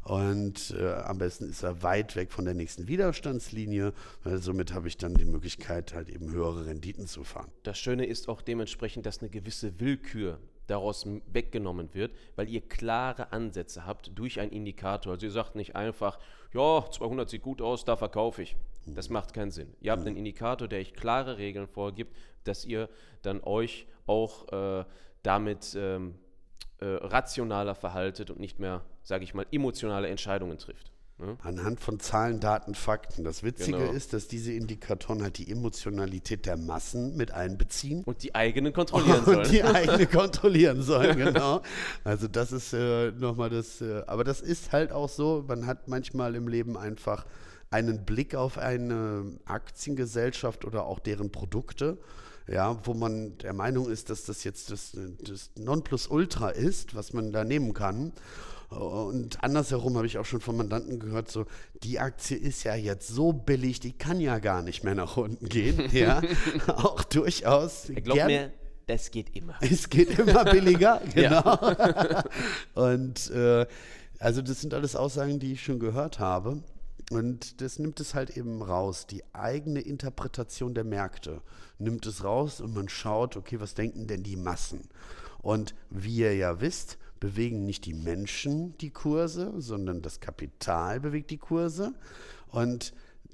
Und 0.07 0.73
äh, 0.79 0.93
am 0.93 1.19
besten 1.19 1.51
ist 1.51 1.65
er 1.65 1.83
weit 1.83 2.15
weg 2.15 2.31
von 2.31 2.45
der 2.45 2.55
nächsten 2.55 2.87
Widerstandslinie. 2.87 3.93
Weil 4.23 4.39
somit 4.39 4.73
habe 4.73 4.87
ich 4.87 4.97
dann 4.99 5.15
die 5.15 5.25
Möglichkeit, 5.25 5.95
halt 5.95 6.09
eben 6.09 6.31
höhere 6.31 6.67
Renditen 6.67 7.09
zu 7.09 7.25
fahren. 7.25 7.51
Das 7.65 7.77
Schöne 7.77 8.07
ist 8.07 8.29
auch 8.29 8.41
dementsprechend, 8.41 9.05
dass 9.05 9.19
eine 9.19 9.31
gewisse 9.31 9.81
Willkür 9.81 10.39
daraus 10.69 11.09
weggenommen 11.33 11.93
wird, 11.93 12.13
weil 12.37 12.49
ihr 12.49 12.61
klare 12.61 13.33
Ansätze 13.33 13.85
habt 13.85 14.17
durch 14.17 14.39
einen 14.39 14.53
Indikator. 14.53 15.15
Also 15.15 15.27
ihr 15.27 15.33
sagt 15.33 15.57
nicht 15.57 15.75
einfach, 15.75 16.21
ja, 16.55 16.89
200 16.89 17.29
sieht 17.29 17.43
gut 17.43 17.61
aus, 17.61 17.85
da 17.85 17.97
verkaufe 17.97 18.43
ich. 18.43 18.57
Das 18.87 19.11
macht 19.11 19.35
keinen 19.35 19.51
Sinn. 19.51 19.75
Ihr 19.81 19.91
habt 19.91 20.07
einen 20.07 20.17
Indikator, 20.17 20.69
der 20.69 20.79
euch 20.79 20.95
klare 20.95 21.37
Regeln 21.37 21.67
vorgibt, 21.67 22.17
dass 22.45 22.65
ihr 22.65 22.89
dann 23.23 23.41
euch 23.43 23.89
auch 24.07 24.53
äh, 24.53 24.85
damit 25.25 25.77
ähm, 25.77 26.15
äh, 26.79 26.87
rationaler 26.87 27.75
verhaltet 27.75 28.31
und 28.31 28.39
nicht 28.39 28.61
mehr, 28.61 28.85
sage 29.07 29.25
ich 29.25 29.35
mal, 29.35 29.47
emotionale 29.53 30.09
Entscheidungen 30.09 30.59
trifft. 30.59 30.91
Ne? 31.19 31.39
Anhand 31.43 31.81
von 31.81 31.99
Zahlen, 31.99 32.41
Daten, 32.41 32.75
Fakten. 32.75 33.25
Das 33.25 33.43
Witzige 33.43 33.79
Genau. 33.79 33.93
ist, 33.93 34.13
dass 34.13 34.29
diese 34.29 34.53
Indikatoren 34.53 35.23
halt 35.23 35.39
die 35.39 35.51
Emotionalität 35.51 36.45
der 36.45 36.59
Massen 36.59 37.17
mit 37.17 37.31
einbeziehen. 37.31 38.05
Und 38.05 38.23
die 38.23 38.35
eigenen 38.35 38.73
kontrollieren 38.75 39.25
sollen. 39.25 39.39
Und 39.39 39.51
die 39.51 39.63
eigene 39.63 40.07
kontrollieren 40.21 40.83
sollen, 40.83 41.17
genau. 41.17 41.63
Also 42.05 42.29
das 42.29 42.53
ist 42.53 42.75
äh, 42.75 43.13
nochmal 43.13 43.49
das, 43.49 43.81
äh, 43.81 44.03
aber 44.07 44.25
das 44.25 44.43
ist 44.43 44.73
halt 44.73 44.93
auch 44.93 45.09
so, 45.09 45.45
man 45.49 45.67
hat 45.67 45.89
manchmal 45.89 46.35
im 46.35 46.49
Leben 46.49 46.77
einfach 46.77 47.25
einen 47.71 48.05
Blick 48.05 48.35
auf 48.35 48.59
eine 48.59 49.39
Aktiengesellschaft 49.47 50.65
oder 50.65 50.85
auch 50.85 50.99
deren 50.99 51.31
Produkte, 51.31 51.97
ja, 52.49 52.79
wo 52.85 52.93
man 52.93 53.39
der 53.39 53.55
Meinung 53.55 53.89
ist, 53.89 54.11
dass 54.11 54.25
das 54.25 54.45
jetzt 54.45 54.71
das, 54.71 54.97
das 55.25 55.51
Nonplusultra 55.57 56.51
ist, 56.51 56.95
was 56.95 57.13
man 57.13 57.33
da 57.33 57.43
nehmen 57.43 57.73
kann. 57.73 58.13
Und 58.77 59.43
andersherum 59.43 59.97
habe 59.97 60.07
ich 60.07 60.19
auch 60.19 60.25
schon 60.25 60.41
von 60.41 60.57
Mandanten 60.57 60.99
gehört, 60.99 61.31
so, 61.31 61.47
die 61.83 61.99
Aktie 61.99 62.37
ist 62.37 62.65
ja 62.65 62.75
jetzt 62.75 63.09
so 63.09 63.33
billig, 63.33 63.81
die 63.81 63.93
kann 63.93 64.21
ja 64.21 64.39
gar 64.39 64.63
nicht 64.63 64.85
mehr 64.85 64.95
nach 64.95 65.17
unten 65.17 65.49
gehen. 65.49 65.85
Ja, 65.97 66.21
auch 66.67 67.05
durchaus. 67.05 67.91
Glaub 68.05 68.27
mir, 68.27 68.53
das 68.87 69.11
geht 69.11 69.35
immer. 69.35 69.55
Es 69.61 69.89
geht 69.89 70.19
immer 70.19 70.45
billiger, 70.45 71.01
genau. 71.15 71.59
Und 72.75 73.31
äh, 73.31 73.67
also 74.19 74.43
das 74.43 74.61
sind 74.61 74.75
alles 74.75 74.95
Aussagen, 74.95 75.39
die 75.39 75.53
ich 75.53 75.65
schon 75.65 75.79
gehört 75.79 76.19
habe. 76.19 76.63
Und 77.11 77.61
das 77.61 77.79
nimmt 77.79 78.01
es 78.01 78.15
halt 78.15 78.37
eben 78.37 78.63
raus. 78.63 79.07
Die 79.07 79.23
eigene 79.33 79.81
Interpretation 79.81 80.75
der 80.75 80.85
Märkte 80.85 81.41
nimmt 81.79 82.05
es 82.05 82.25
raus 82.25 82.61
und 82.61 82.75
man 82.75 82.89
schaut, 82.89 83.37
okay, 83.37 83.61
was 83.61 83.75
denken 83.75 84.07
denn 84.07 84.23
die 84.23 84.37
Massen? 84.37 84.89
Und 85.41 85.75
wie 85.89 86.17
ihr 86.17 86.35
ja 86.35 86.61
wisst, 86.61 86.99
bewegen 87.21 87.65
nicht 87.65 87.85
die 87.87 87.95
Menschen 87.95 88.77
die 88.79 88.91
Kurse, 88.91 89.53
sondern 89.59 90.03
das 90.03 90.21
Kapital 90.21 91.01
bewegt 91.01 91.31
die 91.31 91.39
Kurse. 91.39 91.95
Und 92.49 92.93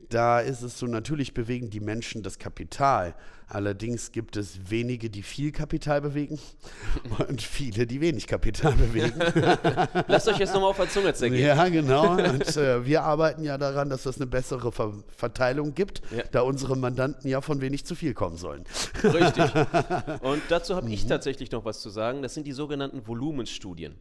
da 0.09 0.41
ist 0.41 0.63
es 0.63 0.79
so, 0.79 0.87
natürlich 0.87 1.35
bewegen 1.35 1.71
die 1.71 1.81
Menschen 1.81 2.23
das 2.23 2.39
Kapital. 2.39 3.15
Allerdings 3.49 4.13
gibt 4.13 4.37
es 4.39 4.71
wenige, 4.71 5.11
die 5.11 5.23
viel 5.23 5.53
Kapital 5.53 6.01
bewegen 6.01 6.39
und 7.29 7.43
viele, 7.43 7.87
die 7.87 8.01
wenig 8.01 8.27
Kapital 8.27 8.73
bewegen. 8.73 9.13
Lasst 10.09 10.27
euch 10.29 10.39
jetzt 10.39 10.55
nochmal 10.55 10.71
auf 10.71 10.79
der 10.79 10.89
Zunge 10.89 11.13
zergehen. 11.13 11.45
Ja, 11.45 11.69
genau. 11.69 12.13
Und 12.17 12.57
äh, 12.57 12.87
wir 12.87 13.03
arbeiten 13.03 13.45
ja 13.45 13.59
daran, 13.59 13.91
dass 13.91 14.07
es 14.07 14.17
eine 14.17 14.27
bessere 14.27 14.73
Ver 14.73 14.95
Verteilung 15.15 15.75
gibt, 15.75 16.01
ja. 16.17 16.23
da 16.33 16.41
unsere 16.41 16.77
Mandanten 16.77 17.29
ja 17.29 17.43
von 17.43 17.61
wenig 17.61 17.85
zu 17.85 17.95
viel 17.95 18.15
kommen 18.15 18.39
sollen. 18.39 18.65
Richtig. 19.05 19.53
Und 20.23 20.43
dazu 20.49 20.75
habe 20.75 20.91
ich 20.91 21.05
mhm. 21.05 21.09
tatsächlich 21.09 21.51
noch 21.51 21.65
was 21.65 21.81
zu 21.81 21.91
sagen. 21.91 22.23
Das 22.23 22.33
sind 22.33 22.47
die 22.47 22.53
sogenannten 22.53 23.07
Volumenstudien. 23.07 23.97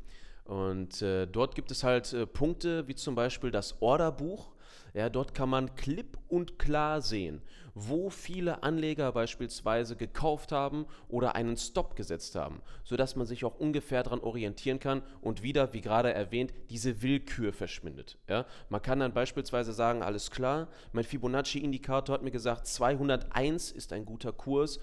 Und 0.46 1.01
äh, 1.01 1.27
dort 1.27 1.55
gibt 1.55 1.72
es 1.72 1.84
halt 1.84 2.13
äh, 2.13 2.25
Punkte 2.25 2.88
wie 2.88 2.96
zum 2.96 3.15
Beispiel 3.15 3.51
das 3.51 3.81
Orderbuch 3.81 4.50
ja, 4.93 5.10
dort 5.10 5.33
kann 5.33 5.50
man 5.50 5.75
klipp 5.75 6.17
und 6.27 6.60
klar 6.60 7.01
sehen, 7.01 7.41
wo 7.74 8.10
viele 8.10 8.63
Anleger 8.63 9.12
beispielsweise 9.13 9.95
gekauft 9.95 10.51
haben 10.51 10.86
oder 11.07 11.36
einen 11.36 11.55
Stop 11.55 11.95
gesetzt 11.95 12.36
haben, 12.36 12.62
sodass 12.83 13.15
man 13.15 13.25
sich 13.25 13.45
auch 13.45 13.55
ungefähr 13.55 14.03
daran 14.03 14.19
orientieren 14.19 14.79
kann 14.79 15.01
und 15.21 15.43
wieder, 15.43 15.74
wie 15.74 15.81
gerade 15.81 16.13
erwähnt, 16.13 16.53
diese 16.69 17.01
Willkür 17.01 17.53
verschwindet. 17.53 18.17
Ja, 18.27 18.45
man 18.69 18.81
kann 18.81 19.00
dann 19.00 19.13
beispielsweise 19.13 19.71
sagen, 19.71 20.03
alles 20.03 20.29
klar, 20.29 20.67
mein 20.91 21.05
Fibonacci-Indikator 21.05 22.13
hat 22.13 22.24
mir 22.24 22.31
gesagt, 22.31 22.67
201 22.67 23.71
ist 23.71 23.93
ein 23.93 24.05
guter 24.05 24.33
Kurs, 24.33 24.79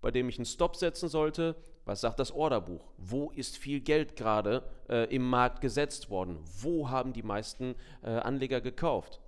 bei 0.00 0.10
dem 0.10 0.28
ich 0.28 0.38
einen 0.38 0.46
Stop 0.46 0.76
setzen 0.76 1.08
sollte. 1.08 1.56
Was 1.84 2.02
sagt 2.02 2.20
das 2.20 2.30
Orderbuch? 2.30 2.92
Wo 2.98 3.30
ist 3.30 3.58
viel 3.58 3.80
Geld 3.80 4.14
gerade 4.14 4.62
äh, 4.88 5.12
im 5.14 5.28
Markt 5.28 5.60
gesetzt 5.60 6.08
worden? 6.08 6.38
Wo 6.60 6.88
haben 6.88 7.12
die 7.12 7.22
meisten 7.22 7.74
äh, 8.02 8.10
Anleger 8.10 8.60
gekauft? 8.60 9.20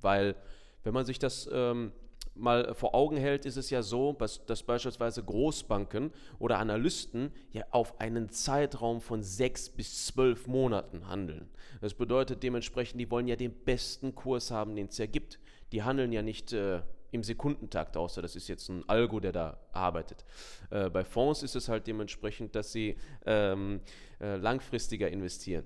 Weil, 0.00 0.36
wenn 0.84 0.94
man 0.94 1.04
sich 1.04 1.18
das 1.18 1.48
ähm, 1.52 1.92
mal 2.34 2.74
vor 2.74 2.94
Augen 2.94 3.16
hält, 3.16 3.44
ist 3.44 3.56
es 3.56 3.70
ja 3.70 3.82
so, 3.82 4.12
dass 4.14 4.62
beispielsweise 4.62 5.22
Großbanken 5.22 6.12
oder 6.38 6.58
Analysten 6.58 7.32
ja 7.52 7.64
auf 7.70 8.00
einen 8.00 8.30
Zeitraum 8.30 9.00
von 9.00 9.22
sechs 9.22 9.68
bis 9.68 10.06
zwölf 10.06 10.46
Monaten 10.46 11.08
handeln. 11.08 11.48
Das 11.80 11.94
bedeutet 11.94 12.42
dementsprechend, 12.42 13.00
die 13.00 13.10
wollen 13.10 13.28
ja 13.28 13.36
den 13.36 13.52
besten 13.52 14.14
Kurs 14.14 14.50
haben, 14.50 14.76
den 14.76 14.86
es 14.88 14.98
ja 14.98 15.06
gibt. 15.06 15.38
Die 15.72 15.82
handeln 15.82 16.12
ja 16.12 16.22
nicht 16.22 16.52
äh, 16.52 16.82
im 17.12 17.22
Sekundentakt, 17.22 17.96
außer 17.96 18.22
das 18.22 18.36
ist 18.36 18.48
jetzt 18.48 18.68
ein 18.68 18.88
Algo, 18.88 19.20
der 19.20 19.32
da 19.32 19.60
arbeitet. 19.72 20.24
Äh, 20.70 20.90
bei 20.90 21.04
Fonds 21.04 21.42
ist 21.42 21.56
es 21.56 21.68
halt 21.68 21.86
dementsprechend, 21.86 22.54
dass 22.54 22.72
sie 22.72 22.96
ähm, 23.26 23.80
äh, 24.20 24.36
langfristiger 24.36 25.08
investieren. 25.10 25.64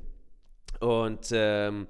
Und 0.80 1.28
ähm, 1.32 1.86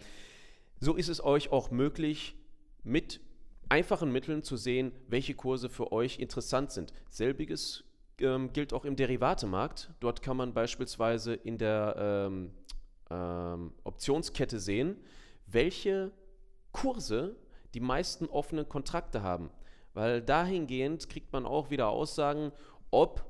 so 0.85 0.95
ist 0.95 1.09
es 1.09 1.25
euch 1.25 1.50
auch 1.50 1.71
möglich, 1.71 2.37
mit 2.83 3.21
einfachen 3.69 4.12
Mitteln 4.12 4.43
zu 4.43 4.57
sehen, 4.57 4.93
welche 5.09 5.35
Kurse 5.35 5.69
für 5.69 5.93
euch 5.93 6.19
interessant 6.19 6.71
sind. 6.71 6.93
Selbiges 7.09 7.85
ähm, 8.21 8.53
gilt 8.53 8.73
auch 8.73 8.85
im 8.85 8.97
Derivatemarkt. 8.97 9.91
Dort 10.00 10.23
kann 10.23 10.37
man 10.37 10.53
beispielsweise 10.53 11.35
in 11.35 11.59
der 11.59 11.97
ähm, 11.99 12.50
ähm, 13.11 13.73
Optionskette 13.85 14.61
sehen, 14.61 14.97
welche 15.47 16.12
Kurse 16.73 17.37
die 17.73 17.81
meisten 17.81 18.26
offenen 18.26 18.69
Kontrakte 18.69 19.23
haben. 19.23 19.50
Weil 19.95 20.21
dahingehend 20.21 21.09
kriegt 21.09 21.33
man 21.33 21.47
auch 21.47 21.71
wieder 21.71 21.88
Aussagen, 21.88 22.53
ob 22.91 23.25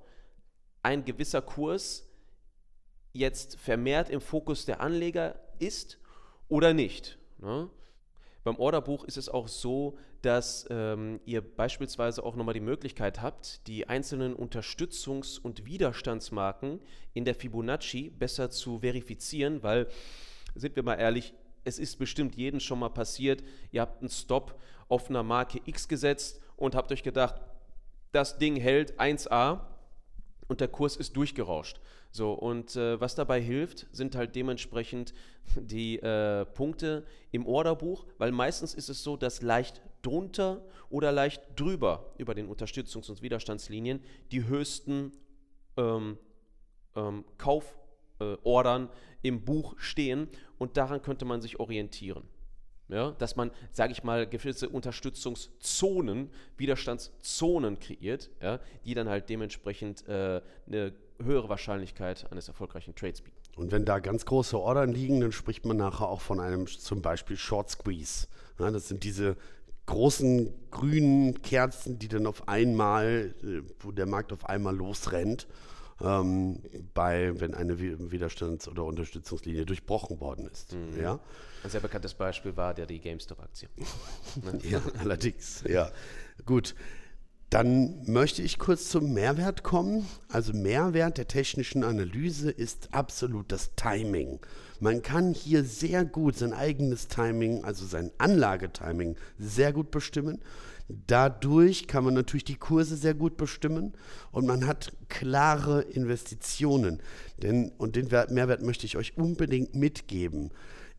ein 0.83 1.05
gewisser 1.05 1.41
Kurs 1.41 2.11
jetzt 3.13 3.57
vermehrt 3.57 4.11
im 4.11 4.21
Fokus 4.21 4.65
der 4.65 4.81
Anleger 4.81 5.39
ist 5.59 5.99
oder 6.49 6.75
nicht. 6.75 7.19
Ne? 7.45 7.69
Beim 8.43 8.57
Orderbuch 8.57 9.05
ist 9.05 9.17
es 9.17 9.29
auch 9.29 9.49
so, 9.49 9.97
dass 10.21 10.67
ähm, 10.71 11.21
ihr 11.25 11.41
beispielsweise 11.41 12.23
auch 12.23 12.37
nochmal 12.37 12.55
die 12.55 12.61
Möglichkeit 12.61 13.23
habt, 13.23 13.67
die 13.67 13.89
einzelnen 13.89 14.37
Unterstützungs- 14.37 15.41
und 15.41 15.65
Widerstandsmarken 15.65 16.81
in 17.15 17.25
der 17.25 17.35
Fibonacci 17.35 18.11
besser 18.11 18.51
zu 18.51 18.81
verifizieren, 18.81 19.63
weil, 19.63 19.87
sind 20.55 20.77
wir 20.77 20.83
mal 20.83 20.97
ehrlich, 20.97 21.33
es 21.65 21.79
ist 21.79 21.97
bestimmt 21.99 22.37
jedem 22.37 22.61
schon 22.61 22.79
mal 22.79 22.91
passiert, 22.91 23.43
ihr 23.73 23.81
habt 23.81 24.01
einen 24.01 24.11
Stop 24.11 24.61
auf 24.89 25.09
einer 25.09 25.23
Marke 25.23 25.61
X 25.65 25.89
gesetzt 25.89 26.41
und 26.57 26.75
habt 26.75 26.93
euch 26.93 27.03
gedacht, 27.03 27.41
das 28.13 28.37
Ding 28.37 28.57
hält 28.57 29.01
1a 29.01 29.61
und 30.49 30.61
der 30.61 30.69
Kurs 30.69 30.97
ist 30.97 31.17
durchgerauscht. 31.17 31.81
So, 32.11 32.33
und 32.33 32.77
äh, 32.77 33.01
was 33.01 33.15
dabei 33.15 33.41
hilft, 33.41 33.87
sind 33.93 34.15
halt 34.15 34.37
dementsprechend 34.37 35.15
die 35.57 35.99
äh, 35.99 36.45
Punkte 36.45 37.05
im 37.33 37.47
Orderbuch, 37.47 38.07
weil 38.19 38.33
meistens 38.33 38.75
ist 38.75 38.89
es 38.89 39.03
so, 39.03 39.17
dass 39.17 39.43
leicht 39.43 39.83
drunter 40.03 40.65
oder 40.91 41.13
leicht 41.13 41.43
drüber 41.57 42.13
über 42.19 42.35
den 42.35 42.49
Unterstützungs- 42.49 43.11
und 43.11 43.23
Widerstandslinien 43.23 44.01
die 44.31 44.47
höchsten 44.47 45.13
ähm, 45.77 46.19
ähm, 46.95 47.25
Kaufordern 47.39 48.89
äh, 48.89 49.29
im 49.29 49.45
Buch 49.45 49.75
stehen 49.79 50.29
und 50.59 50.77
daran 50.77 51.03
könnte 51.03 51.25
man 51.25 51.41
sich 51.41 51.59
orientieren. 51.59 52.23
Ja, 52.95 53.11
dass 53.11 53.35
man, 53.35 53.51
sage 53.73 53.91
ich 53.91 54.05
mal, 54.05 54.25
gewisse 54.25 54.69
Unterstützungszonen, 54.69 56.31
Widerstandszonen 56.57 57.81
kreiert, 57.81 58.31
ja, 58.41 58.61
die 58.85 58.95
dann 58.95 59.09
halt 59.09 59.29
dementsprechend 59.29 60.07
äh, 60.07 60.41
eine 60.69 60.93
höhere 61.21 61.49
Wahrscheinlichkeit 61.49 62.31
eines 62.31 62.47
erfolgreichen 62.47 62.95
Trades 62.95 63.21
bieten. 63.21 63.37
Und 63.57 63.73
wenn 63.73 63.85
da 63.85 63.99
ganz 63.99 64.25
große 64.27 64.57
Ordern 64.57 64.93
liegen, 64.93 65.21
dann 65.21 65.33
spricht 65.33 65.67
man 65.67 65.77
nachher 65.77 66.09
auch 66.09 66.21
von 66.21 66.39
einem 66.39 66.69
zum 66.69 67.03
Beispiel 67.03 67.37
Short 67.37 67.69
Squeeze. 67.69 68.29
Ja, 68.61 68.71
das 68.71 68.87
sind 68.87 69.03
diese 69.03 69.37
großen 69.87 70.55
grünen 70.71 71.43
Kerzen, 71.43 71.99
die 71.99 72.07
dann 72.07 72.29
auf 72.29 72.47
einmal, 72.47 73.35
äh, 73.43 73.63
wo 73.81 73.91
der 73.91 74.07
Markt 74.07 74.33
auf 74.33 74.49
einmal 74.49 74.77
losrennt, 74.77 75.49
ähm, 76.01 76.61
bei, 76.95 77.39
wenn 77.41 77.55
eine 77.55 77.79
Widerstands- 77.79 78.69
oder 78.69 78.85
Unterstützungslinie 78.85 79.67
durchbrochen 79.67 80.21
worden 80.21 80.47
ist. 80.47 80.73
Mhm. 80.73 81.01
Ja? 81.01 81.21
Ein 81.63 81.71
sehr 81.71 81.81
bekanntes 81.81 82.15
Beispiel 82.15 82.57
war 82.57 82.75
der 82.75 82.87
die 82.87 83.01
GameStop-Aktie. 83.01 83.69
ne? 84.43 84.59
ja, 84.69 84.81
allerdings, 84.99 85.63
ja. 85.69 85.91
Gut. 86.45 86.75
Dann 87.51 88.03
möchte 88.11 88.43
ich 88.43 88.59
kurz 88.59 88.89
zum 88.89 89.13
Mehrwert 89.13 89.63
kommen. 89.63 90.09
Also 90.29 90.53
Mehrwert 90.53 91.19
der 91.19 91.29
technischen 91.29 91.85
Analyse 91.85 92.51
ist 92.51 92.93
absolut 92.93 93.53
das 93.53 93.77
Timing. 93.77 94.41
Man 94.81 95.03
kann 95.03 95.35
hier 95.35 95.63
sehr 95.63 96.05
gut 96.05 96.37
sein 96.37 96.53
eigenes 96.53 97.07
Timing, 97.07 97.63
also 97.63 97.87
sein 97.87 98.11
Anlagetiming, 98.19 99.17
sehr 99.39 99.73
gut 99.73 99.93
bestimmen. 99.93 100.41
Dadurch 100.89 101.87
kann 101.87 102.05
man 102.05 102.15
natürlich 102.15 102.45
die 102.45 102.57
Kurse 102.57 102.97
sehr 102.97 103.15
gut 103.15 103.37
bestimmen 103.37 103.95
und 104.33 104.47
man 104.47 104.67
hat 104.67 104.93
klare 105.09 105.83
Investitionen. 105.83 107.01
Denn, 107.43 107.73
und 107.79 107.97
den 107.97 108.09
Mehrwert 108.09 108.63
möchte 108.63 108.85
ich 108.85 108.97
euch 108.97 109.17
unbedingt 109.17 109.75
mitgeben. 109.75 110.51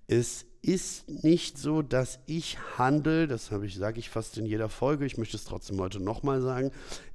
Es 0.08 0.46
ist 0.64 1.08
nicht 1.08 1.60
so, 1.60 1.84
dass 1.84 2.20
ich 2.26 2.58
handle, 2.78 3.28
das 3.28 3.52
habe 3.52 3.68
ich, 3.68 3.76
sage 3.76 4.00
ich 4.00 4.10
fast 4.10 4.38
in 4.38 4.48
jeder 4.48 4.70
Folge, 4.70 5.06
ich 5.06 5.18
möchte 5.18 5.38
es 5.38 5.46
trotzdem 5.46 5.80
heute 5.80 6.00
nochmal 6.00 6.42
sagen. 6.42 6.72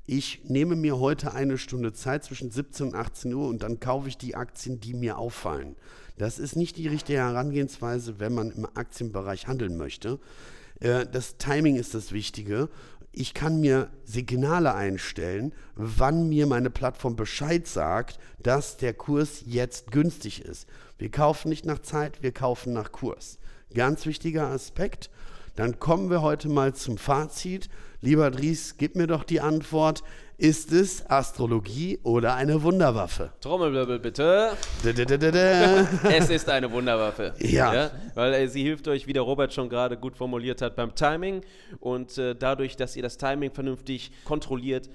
Ich 0.06 0.44
nehme 0.44 0.76
mir 0.76 0.98
heute 0.98 1.34
eine 1.34 1.58
Stunde 1.58 1.92
Zeit 1.92 2.24
zwischen 2.24 2.52
17 2.52 2.88
und 2.88 2.94
18 2.94 3.34
Uhr 3.34 3.48
und 3.48 3.64
dann 3.64 3.80
kaufe 3.80 4.08
ich 4.08 4.18
die 4.18 4.36
Aktien, 4.36 4.80
die 4.80 4.94
mir 4.94 5.18
auffallen. 5.18 5.74
Das 6.18 6.38
ist 6.38 6.54
nicht 6.54 6.76
die 6.76 6.86
richtige 6.86 7.18
Herangehensweise, 7.18 8.20
wenn 8.20 8.34
man 8.34 8.50
im 8.50 8.66
Aktienbereich 8.66 9.48
handeln 9.48 9.76
möchte. 9.76 10.20
Äh, 10.80 11.06
das 11.06 11.37
Timing 11.37 11.76
ist 11.76 11.94
das 11.94 12.12
Wichtige 12.12 12.68
ich 13.12 13.34
kann 13.34 13.60
mir 13.60 13.90
Signale 14.04 14.75
einstellen, 14.75 15.52
wann 15.75 16.28
mir 16.28 16.46
meine 16.46 16.70
Plattform 16.70 17.16
Bescheid 17.16 17.66
sagt, 17.66 18.18
dass 18.38 18.76
der 18.76 18.94
Kurs 18.94 19.42
jetzt 19.46 19.90
günstig 19.90 20.44
ist. 20.44 20.68
Wir 20.99 21.10
kaufen 21.10 21.49
nicht 21.49 21.66
nach 21.66 21.80
Zeit, 21.80 22.22
wir 22.22 22.32
kaufen 22.32 22.72
nach 22.72 22.92
Kurs. 22.92 23.38
Ganz 23.75 24.06
wichtiger 24.06 24.46
Aspekt. 24.46 25.10
Dann 25.57 25.78
kommen 25.78 26.11
wir 26.11 26.23
heute 26.23 26.49
mal 26.49 26.75
zum 26.75 26.99
Fazit. 26.99 27.69
Lieber 28.00 28.30
Dries, 28.30 28.76
gib 28.78 28.97
mir 28.97 29.07
doch 29.07 29.25
die 29.25 29.40
Antwort. 29.40 30.02
Ist 30.38 30.73
es 30.73 31.04
Astrologie 31.11 31.99
oder 32.02 32.35
eine 32.35 32.62
Wunderwaffe? 32.62 33.30
Trommelwirbel 33.42 33.99
bitte. 33.99 34.52
Da, 34.83 34.92
da, 34.92 35.04
da, 35.04 35.16
da, 35.19 35.30
da. 35.30 36.09
Es 36.09 36.30
ist 36.30 36.49
eine 36.49 36.73
Wunderwaffe. 36.73 37.35
Ja. 37.40 37.90
weil 38.14 38.33
äh, 38.33 38.49
sie 38.49 38.62
hilft 38.62 38.88
euch, 38.88 39.07
wie 39.07 39.12
der 39.12 39.21
Robert 39.21 39.52
schon 39.52 39.69
gerade 39.69 39.99
gut 39.99 40.16
formuliert 40.16 40.62
hat, 40.62 40.76
beim 40.76 40.95
Timing. 40.95 41.42
Und 41.78 42.16
äh, 42.16 42.35
dadurch, 42.35 42.76
dass 42.76 42.97
ihr 42.97 43.02
das 43.02 43.19
Timing 43.19 43.52
vernünftig 43.52 44.12
kontrolliert, 44.25 44.88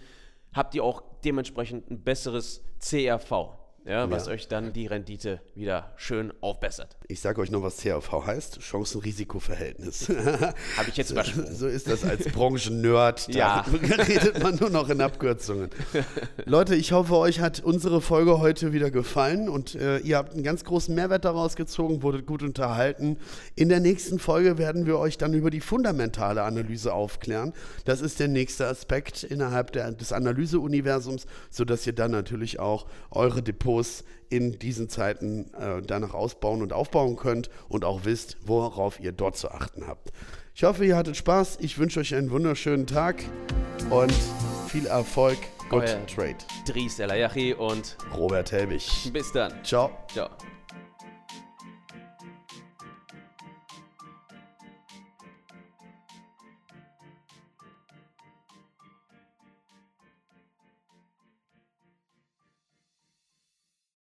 habt 0.51 0.73
ihr 0.73 0.83
auch 0.83 1.03
dementsprechend 1.23 1.91
ein 1.91 2.01
besseres 2.01 2.63
CRV. 2.79 3.64
Ja, 3.87 4.09
was 4.09 4.25
Ja. 4.25 4.31
euch 4.33 4.47
dann 4.47 4.73
die 4.73 4.87
Rendite 4.87 5.41
wieder 5.53 5.93
schön 5.95 6.33
aufbessert. 6.41 6.97
Ich 7.07 7.19
sage 7.21 7.39
euch 7.39 7.51
noch, 7.51 7.61
was 7.61 7.77
CRV 7.77 8.25
heißt. 8.25 8.59
Chancen-Risiko-Verhältnis. 8.59 10.09
Habe 10.77 10.89
ich 10.89 10.97
jetzt 10.97 11.11
übersprungen. 11.11 11.53
So 11.55 11.67
ist 11.67 11.87
das 11.87 12.03
als 12.03 12.25
Branchen-Nerd. 12.31 13.27
Da 13.27 13.31
Ja. 13.37 13.65
redet 13.71 14.41
man 14.41 14.55
nur 14.55 14.71
noch 14.71 14.89
in 14.89 15.01
Abkürzungen. 15.01 15.69
Leute, 16.45 16.73
ich 16.73 16.93
hoffe, 16.93 17.15
euch 17.17 17.41
hat 17.41 17.59
unsere 17.59 18.01
Folge 18.01 18.39
heute 18.39 18.73
wieder 18.73 18.89
gefallen 18.89 19.49
und 19.49 19.75
äh, 19.75 19.99
ihr 19.99 20.17
habt 20.17 20.33
einen 20.33 20.41
ganz 20.43 20.63
großen 20.63 20.95
Mehrwert 20.95 21.23
daraus 21.23 21.55
gezogen, 21.55 22.01
wurdet 22.01 22.25
gut 22.25 22.41
unterhalten. 22.41 23.17
In 23.55 23.69
der 23.69 23.81
nächsten 23.81 24.17
Folge 24.17 24.57
werden 24.57 24.87
wir 24.87 24.97
euch 24.97 25.19
dann 25.19 25.35
über 25.35 25.51
die 25.51 25.61
fundamentale 25.61 26.41
Analyse 26.41 26.91
aufklären. 26.91 27.53
Das 27.85 28.01
ist 28.01 28.19
der 28.19 28.29
nächste 28.29 28.65
Aspekt 28.65 29.23
innerhalb 29.23 29.73
der, 29.73 29.91
des 29.91 30.11
Analyseuniversums, 30.11 31.27
sodass 31.51 31.85
ihr 31.85 31.93
dann 31.93 32.09
natürlich 32.09 32.57
auch 32.59 32.87
eure 33.11 33.43
Depots 33.43 33.74
in 34.29 34.57
diesen 34.59 34.89
Zeiten 34.89 35.53
äh, 35.53 35.81
danach 35.81 36.13
ausbauen 36.13 36.61
und 36.61 36.73
aufbauen 36.73 37.15
könnt 37.15 37.49
und 37.69 37.85
auch 37.85 38.05
wisst, 38.05 38.37
worauf 38.45 38.99
ihr 38.99 39.11
dort 39.11 39.37
zu 39.37 39.51
achten 39.51 39.87
habt. 39.87 40.11
Ich 40.53 40.63
hoffe, 40.63 40.85
ihr 40.85 40.95
hattet 40.95 41.17
Spaß. 41.17 41.57
Ich 41.61 41.77
wünsche 41.77 41.99
euch 41.99 42.15
einen 42.15 42.31
wunderschönen 42.31 42.87
Tag 42.87 43.23
und 43.89 44.13
viel 44.69 44.85
Erfolg. 44.87 45.37
Good 45.69 45.83
Euer 45.83 46.05
Trade. 46.05 46.37
Dries 46.67 46.99
El 46.99 47.53
und 47.55 47.97
Robert 48.15 48.51
Helbig. 48.51 49.11
bis 49.11 49.31
dann. 49.31 49.51
Ciao. 49.63 49.91
Ciao. 50.11 50.29